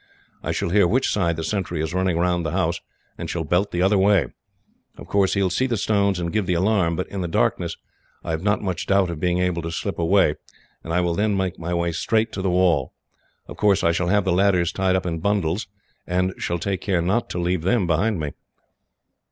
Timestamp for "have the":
14.07-14.31